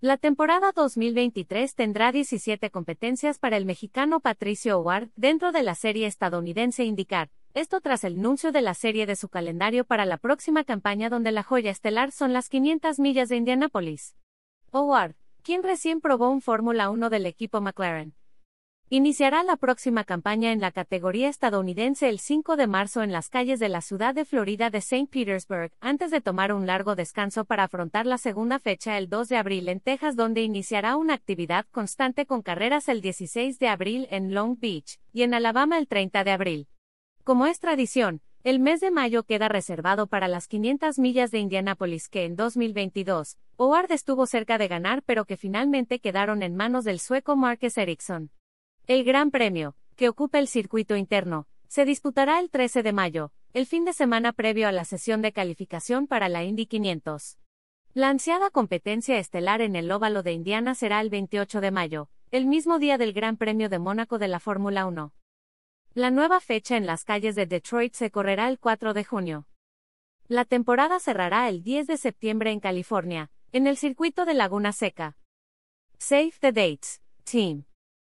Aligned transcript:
La 0.00 0.16
temporada 0.16 0.70
2023 0.70 1.74
tendrá 1.74 2.12
17 2.12 2.70
competencias 2.70 3.40
para 3.40 3.56
el 3.56 3.64
mexicano 3.64 4.20
Patricio 4.20 4.78
Howard 4.78 5.08
dentro 5.16 5.50
de 5.50 5.64
la 5.64 5.74
serie 5.74 6.06
estadounidense 6.06 6.84
IndyCar, 6.84 7.30
esto 7.52 7.80
tras 7.80 8.04
el 8.04 8.14
anuncio 8.14 8.52
de 8.52 8.62
la 8.62 8.74
serie 8.74 9.06
de 9.06 9.16
su 9.16 9.28
calendario 9.28 9.84
para 9.84 10.06
la 10.06 10.16
próxima 10.16 10.62
campaña 10.62 11.10
donde 11.10 11.32
la 11.32 11.42
joya 11.42 11.72
estelar 11.72 12.12
son 12.12 12.32
las 12.32 12.48
500 12.48 13.00
millas 13.00 13.28
de 13.28 13.38
Indianápolis. 13.38 14.14
Howard, 14.70 15.16
quien 15.42 15.64
recién 15.64 16.00
probó 16.00 16.30
un 16.30 16.42
Fórmula 16.42 16.90
1 16.90 17.10
del 17.10 17.26
equipo 17.26 17.60
McLaren, 17.60 18.14
Iniciará 18.90 19.42
la 19.42 19.56
próxima 19.56 20.02
campaña 20.02 20.50
en 20.50 20.62
la 20.62 20.72
categoría 20.72 21.28
estadounidense 21.28 22.08
el 22.08 22.18
5 22.18 22.56
de 22.56 22.66
marzo 22.66 23.02
en 23.02 23.12
las 23.12 23.28
calles 23.28 23.60
de 23.60 23.68
la 23.68 23.82
ciudad 23.82 24.14
de 24.14 24.24
Florida 24.24 24.70
de 24.70 24.78
St. 24.78 25.08
Petersburg, 25.10 25.72
antes 25.80 26.10
de 26.10 26.22
tomar 26.22 26.54
un 26.54 26.66
largo 26.66 26.96
descanso 26.96 27.44
para 27.44 27.64
afrontar 27.64 28.06
la 28.06 28.16
segunda 28.16 28.58
fecha 28.58 28.96
el 28.96 29.10
2 29.10 29.28
de 29.28 29.36
abril 29.36 29.68
en 29.68 29.80
Texas, 29.80 30.16
donde 30.16 30.40
iniciará 30.40 30.96
una 30.96 31.12
actividad 31.12 31.66
constante 31.70 32.24
con 32.24 32.40
carreras 32.40 32.88
el 32.88 33.02
16 33.02 33.58
de 33.58 33.68
abril 33.68 34.08
en 34.10 34.32
Long 34.32 34.58
Beach 34.58 34.98
y 35.12 35.22
en 35.22 35.34
Alabama 35.34 35.76
el 35.76 35.86
30 35.86 36.24
de 36.24 36.30
abril. 36.30 36.68
Como 37.24 37.46
es 37.46 37.60
tradición, 37.60 38.22
el 38.42 38.58
mes 38.58 38.80
de 38.80 38.90
mayo 38.90 39.24
queda 39.24 39.50
reservado 39.50 40.06
para 40.06 40.28
las 40.28 40.48
500 40.48 40.98
millas 40.98 41.30
de 41.30 41.40
Indianápolis 41.40 42.08
que 42.08 42.24
en 42.24 42.36
2022, 42.36 43.36
Howard 43.58 43.92
estuvo 43.92 44.24
cerca 44.24 44.56
de 44.56 44.68
ganar 44.68 45.02
pero 45.02 45.26
que 45.26 45.36
finalmente 45.36 46.00
quedaron 46.00 46.42
en 46.42 46.56
manos 46.56 46.84
del 46.84 47.00
sueco 47.00 47.36
Marcus 47.36 47.76
Ericsson. 47.76 48.30
El 48.88 49.04
Gran 49.04 49.30
Premio, 49.30 49.76
que 49.96 50.08
ocupa 50.08 50.38
el 50.38 50.48
circuito 50.48 50.96
interno, 50.96 51.46
se 51.66 51.84
disputará 51.84 52.40
el 52.40 52.48
13 52.48 52.82
de 52.82 52.94
mayo, 52.94 53.32
el 53.52 53.66
fin 53.66 53.84
de 53.84 53.92
semana 53.92 54.32
previo 54.32 54.66
a 54.66 54.72
la 54.72 54.86
sesión 54.86 55.20
de 55.20 55.30
calificación 55.30 56.06
para 56.06 56.30
la 56.30 56.42
Indy 56.42 56.64
500. 56.64 57.36
La 57.92 58.08
ansiada 58.08 58.48
competencia 58.48 59.18
estelar 59.18 59.60
en 59.60 59.76
el 59.76 59.90
óvalo 59.90 60.22
de 60.22 60.32
Indiana 60.32 60.74
será 60.74 61.02
el 61.02 61.10
28 61.10 61.60
de 61.60 61.70
mayo, 61.70 62.08
el 62.30 62.46
mismo 62.46 62.78
día 62.78 62.96
del 62.96 63.12
Gran 63.12 63.36
Premio 63.36 63.68
de 63.68 63.78
Mónaco 63.78 64.18
de 64.18 64.28
la 64.28 64.40
Fórmula 64.40 64.86
1. 64.86 65.12
La 65.92 66.10
nueva 66.10 66.40
fecha 66.40 66.78
en 66.78 66.86
las 66.86 67.04
calles 67.04 67.34
de 67.34 67.44
Detroit 67.44 67.92
se 67.92 68.10
correrá 68.10 68.48
el 68.48 68.58
4 68.58 68.94
de 68.94 69.04
junio. 69.04 69.46
La 70.28 70.46
temporada 70.46 70.98
cerrará 70.98 71.50
el 71.50 71.62
10 71.62 71.88
de 71.88 71.98
septiembre 71.98 72.52
en 72.52 72.60
California, 72.60 73.30
en 73.52 73.66
el 73.66 73.76
circuito 73.76 74.24
de 74.24 74.32
Laguna 74.32 74.72
Seca. 74.72 75.18
Save 75.98 76.32
the 76.40 76.52
dates, 76.52 77.02
team 77.24 77.66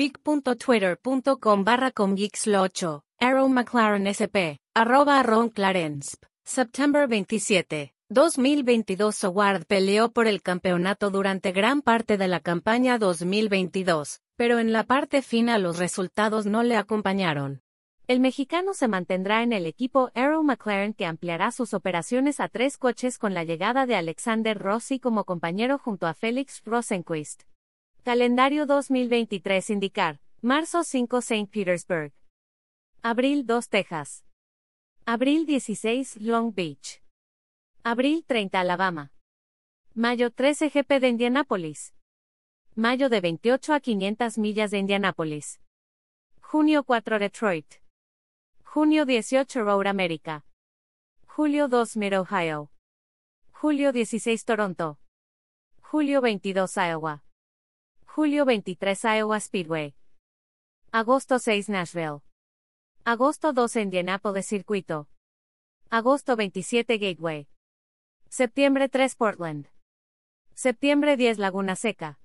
pic.twitter.com 0.00 1.62
barra 1.62 1.92
comgeeks8, 1.92 3.02
Arrow 3.20 3.48
McLaren 3.50 4.06
SP, 4.08 4.56
arroba 4.74 5.22
Ron 5.22 5.50
Clarence, 5.50 6.16
September 6.42 7.06
27. 7.06 7.92
2022 8.08 9.24
Howard 9.24 9.66
peleó 9.66 10.10
por 10.10 10.26
el 10.26 10.40
campeonato 10.40 11.10
durante 11.10 11.52
gran 11.52 11.82
parte 11.82 12.16
de 12.16 12.28
la 12.28 12.40
campaña 12.40 12.96
2022, 12.96 14.22
pero 14.36 14.58
en 14.58 14.72
la 14.72 14.84
parte 14.84 15.20
final 15.20 15.64
los 15.64 15.78
resultados 15.78 16.46
no 16.46 16.62
le 16.62 16.76
acompañaron. 16.76 17.60
El 18.06 18.20
mexicano 18.20 18.72
se 18.72 18.88
mantendrá 18.88 19.42
en 19.42 19.52
el 19.52 19.66
equipo 19.66 20.10
Arrow 20.14 20.42
McLaren 20.42 20.94
que 20.94 21.04
ampliará 21.04 21.52
sus 21.52 21.74
operaciones 21.74 22.40
a 22.40 22.48
tres 22.48 22.78
coches 22.78 23.18
con 23.18 23.34
la 23.34 23.44
llegada 23.44 23.84
de 23.84 23.96
Alexander 23.96 24.58
Rossi 24.58 24.98
como 24.98 25.24
compañero 25.24 25.76
junto 25.76 26.06
a 26.06 26.14
Félix 26.14 26.62
Rosenquist. 26.64 27.42
Calendario 28.02 28.64
2023 28.64 29.68
indicar. 29.70 30.20
Marzo 30.40 30.82
5 30.84 31.20
St. 31.20 31.50
Petersburg. 31.50 32.12
Abril 33.02 33.44
2 33.44 33.68
Texas. 33.68 34.24
Abril 35.04 35.44
16 35.44 36.16
Long 36.22 36.50
Beach. 36.54 37.02
Abril 37.84 38.24
30 38.26 38.58
Alabama. 38.58 39.12
Mayo 39.94 40.30
13 40.30 40.70
GP 40.70 40.98
de 41.00 41.08
Indianápolis. 41.08 41.92
Mayo 42.74 43.10
de 43.10 43.20
28 43.20 43.74
a 43.74 43.80
500 43.80 44.38
millas 44.38 44.70
de 44.70 44.78
Indianápolis. 44.78 45.60
Junio 46.40 46.84
4 46.84 47.18
Detroit. 47.18 47.66
Junio 48.64 49.04
18 49.04 49.60
Road 49.62 49.86
America. 49.86 50.46
Julio 51.26 51.68
2 51.68 51.98
Mid 51.98 52.14
Ohio. 52.14 52.70
Julio 53.52 53.92
16 53.92 54.46
Toronto. 54.46 54.98
Julio 55.82 56.22
22 56.22 56.78
Iowa. 56.78 57.22
Julio 58.12 58.44
23 58.44 59.18
Iowa 59.18 59.38
Speedway. 59.38 59.94
Agosto 60.90 61.38
6 61.38 61.68
Nashville. 61.68 62.22
Agosto 63.04 63.52
12 63.52 63.82
Indianapolis 63.82 64.46
Circuito. 64.46 65.08
Agosto 65.90 66.34
27 66.34 66.98
Gateway. 66.98 67.46
Septiembre 68.28 68.88
3 68.88 69.14
Portland. 69.14 69.68
Septiembre 70.54 71.16
10 71.16 71.38
Laguna 71.38 71.76
Seca. 71.76 72.18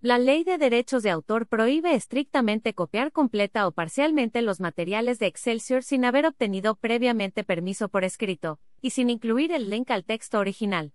La 0.00 0.18
ley 0.18 0.44
de 0.44 0.58
derechos 0.58 1.02
de 1.02 1.10
autor 1.10 1.48
prohíbe 1.48 1.96
estrictamente 1.96 2.72
copiar 2.72 3.10
completa 3.10 3.66
o 3.66 3.72
parcialmente 3.72 4.42
los 4.42 4.60
materiales 4.60 5.18
de 5.18 5.26
Excelsior 5.26 5.82
sin 5.82 6.04
haber 6.04 6.24
obtenido 6.24 6.76
previamente 6.76 7.42
permiso 7.42 7.88
por 7.88 8.04
escrito, 8.04 8.60
y 8.80 8.90
sin 8.90 9.10
incluir 9.10 9.50
el 9.50 9.70
link 9.70 9.90
al 9.90 10.04
texto 10.04 10.38
original. 10.38 10.92